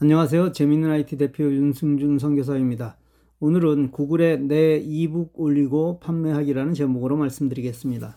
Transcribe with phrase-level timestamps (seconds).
[0.00, 0.52] 안녕하세요.
[0.52, 2.96] 재밌는 IT 대표 윤승준 선교사입니다.
[3.40, 8.16] 오늘은 구글에 내 이북 올리고 판매하기라는 제목으로 말씀드리겠습니다.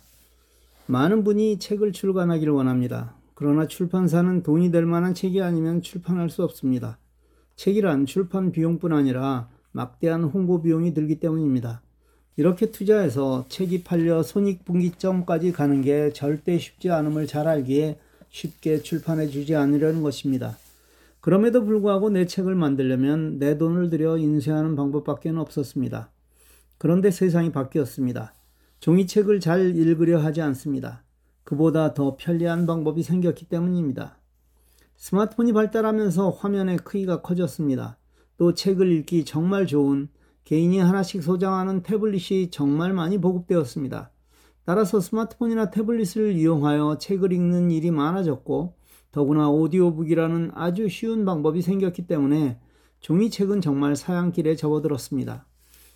[0.85, 3.15] 많은 분이 책을 출간하기를 원합니다.
[3.33, 6.99] 그러나 출판사는 돈이 될 만한 책이 아니면 출판할 수 없습니다.
[7.55, 11.81] 책이란 출판 비용뿐 아니라 막대한 홍보 비용이 들기 때문입니다.
[12.37, 17.97] 이렇게 투자해서 책이 팔려 손익분기점까지 가는 게 절대 쉽지 않음을 잘 알기에
[18.29, 20.57] 쉽게 출판해 주지 않으려는 것입니다.
[21.21, 26.11] 그럼에도 불구하고 내 책을 만들려면 내 돈을 들여 인쇄하는 방법밖에 없었습니다.
[26.79, 28.33] 그런데 세상이 바뀌었습니다.
[28.79, 31.03] 종이책을 잘 읽으려 하지 않습니다.
[31.43, 34.17] 그보다 더 편리한 방법이 생겼기 때문입니다.
[34.97, 37.97] 스마트폰이 발달하면서 화면의 크기가 커졌습니다.
[38.37, 40.09] 또 책을 읽기 정말 좋은
[40.43, 44.11] 개인이 하나씩 소장하는 태블릿이 정말 많이 보급되었습니다.
[44.65, 48.73] 따라서 스마트폰이나 태블릿을 이용하여 책을 읽는 일이 많아졌고
[49.11, 52.59] 더구나 오디오북이라는 아주 쉬운 방법이 생겼기 때문에
[53.01, 55.45] 종이책은 정말 사양길에 접어들었습니다.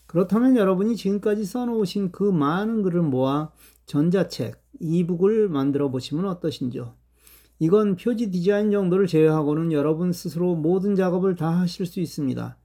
[0.07, 3.52] 그렇다면 여러분이 지금까지 써놓으신 그 많은 글을 모아
[3.85, 6.94] 전자책, eBook을 만들어 보시면 어떠신지요?
[7.59, 12.57] 이건 표지 디자인 정도를 제외하고는 여러분 스스로 모든 작업을 다 하실 수 있습니다.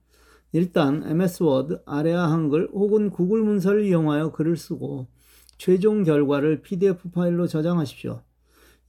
[0.53, 5.07] 일단 MS 워드, 아래아 한글 혹은 구글 문서를 이용하여 글을 쓰고
[5.57, 8.21] 최종 결과를 PDF 파일로 저장하십시오.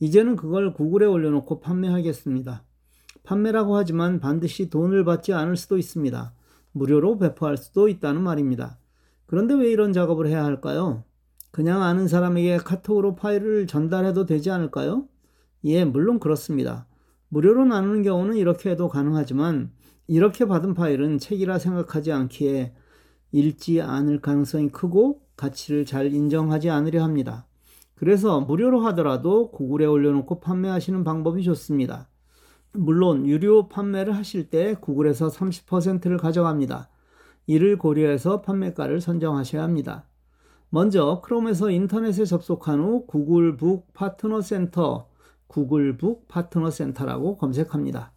[0.02, 2.64] 이제는 그걸 구글에 올려놓고 판매하겠습니다.
[3.22, 6.34] 판매라고 하지만 반드시 돈을 받지 않을 수도 있습니다.
[6.72, 8.78] 무료로 배포할 수도 있다는 말입니다.
[9.26, 11.04] 그런데 왜 이런 작업을 해야 할까요?
[11.52, 15.06] 그냥 아는 사람에게 카톡으로 파일을 전달해도 되지 않을까요?
[15.62, 16.88] 예, 물론 그렇습니다.
[17.28, 19.70] 무료로 나누는 경우는 이렇게 해도 가능하지만
[20.08, 22.74] 이렇게 받은 파일은 책이라 생각하지 않기에
[23.30, 27.46] 읽지 않을 가능성이 크고 가치를 잘 인정하지 않으려 합니다.
[27.94, 32.08] 그래서 무료로 하더라도 구글에 올려놓고 판매하시는 방법이 좋습니다.
[32.72, 36.88] 물론 유료 판매를 하실 때 구글에서 30%를 가져갑니다.
[37.46, 40.06] 이를 고려해서 판매가를 선정하셔야 합니다.
[40.70, 45.08] 먼저 크롬에서 인터넷에 접속한 후 구글 북 파트너 센터,
[45.46, 48.12] 구글 북 파트너 센터라고 검색합니다.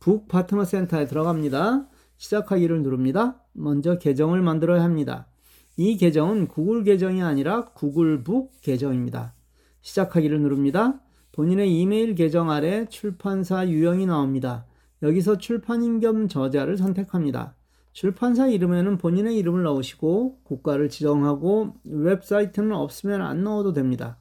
[0.00, 1.86] 북 파트너 센터에 들어갑니다.
[2.16, 3.40] 시작하기를 누릅니다.
[3.52, 5.28] 먼저 계정을 만들어야 합니다.
[5.76, 9.34] 이 계정은 구글 계정이 아니라 구글북 계정입니다.
[9.80, 11.00] 시작하기를 누릅니다.
[11.32, 14.66] 본인의 이메일 계정 아래 출판사 유형이 나옵니다.
[15.02, 17.56] 여기서 출판인 겸 저자를 선택합니다.
[17.92, 24.18] 출판사 이름에는 본인의 이름을 넣으시고 국가를 지정하고 웹사이트는 없으면 안 넣어도 됩니다.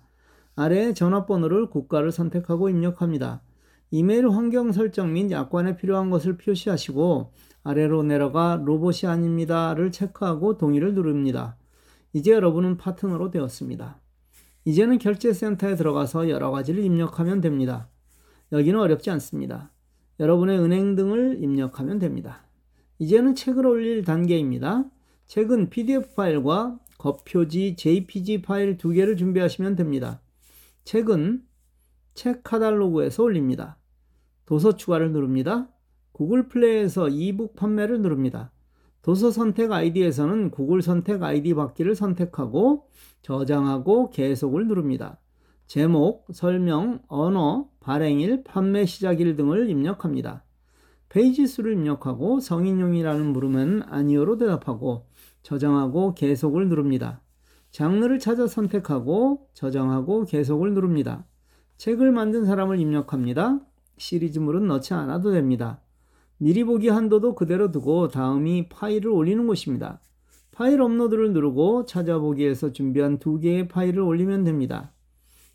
[0.56, 3.42] 아래 전화번호를 국가를 선택하고 입력합니다.
[3.96, 7.32] 이메일 환경 설정 및 약관에 필요한 것을 표시하시고
[7.62, 11.58] 아래로 내려가 로봇이 아닙니다를 체크하고 동의를 누릅니다.
[12.12, 14.02] 이제 여러분은 파트너로 되었습니다.
[14.66, 17.88] 이제는 결제센터에 들어가서 여러 가지를 입력하면 됩니다.
[18.52, 19.72] 여기는 어렵지 않습니다.
[20.20, 22.48] 여러분의 은행 등을 입력하면 됩니다.
[22.98, 24.86] 이제는 책을 올릴 단계입니다.
[25.28, 30.20] 책은 PDF 파일과 겉표지 JPG 파일 두 개를 준비하시면 됩니다.
[30.84, 31.44] 책은
[32.16, 33.78] 책 카탈로그에서 올립니다.
[34.46, 35.70] 도서 추가를 누릅니다.
[36.12, 38.52] 구글 플레이에서 이북 판매를 누릅니다.
[39.02, 42.88] 도서 선택 아이디에서는 구글 선택 아이디 받기를 선택하고
[43.22, 45.20] 저장하고 계속을 누릅니다.
[45.68, 50.44] 제목, 설명, 언어, 발행일, 판매 시작일 등을 입력합니다.
[51.10, 55.08] 페이지 수를 입력하고 성인용이라는 물으면 아니오로 대답하고
[55.42, 57.22] 저장하고 계속을 누릅니다.
[57.72, 61.26] 장르를 찾아 선택하고 저장하고 계속을 누릅니다.
[61.78, 63.60] 책을 만든 사람을 입력합니다.
[63.98, 65.82] 시리즈물은 넣지 않아도 됩니다.
[66.38, 70.02] 미리 보기 한도도 그대로 두고 다음이 파일을 올리는 곳입니다.
[70.52, 74.94] 파일 업로드를 누르고 찾아보기에서 준비한 두 개의 파일을 올리면 됩니다.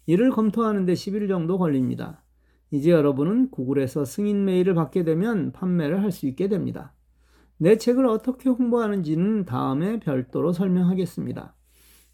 [0.06, 2.24] 이를 검토하는데 10일 정도 걸립니다.
[2.70, 6.94] 이제 여러분은 구글에서 승인 메일을 받게 되면 판매를 할 수 있게 됩니다.
[7.58, 11.54] 내 책을 어떻게 홍보하는지는 다음에 별도로 설명하겠습니다.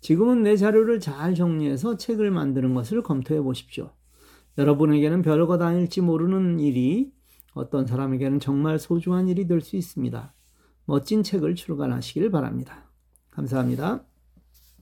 [0.00, 3.92] 지금은 내 자료를 잘 정리해서 책을 만드는 것을 검토해 보십시오.
[4.58, 7.12] 여러분에게는 별거 다닐지 모르는 일이
[7.54, 10.32] 어떤 사람에게는 정말 소중한 일이 될 수 있습니다.
[10.86, 12.90] 멋진 책을 출간하시길 바랍니다.
[13.30, 14.04] 감사합니다.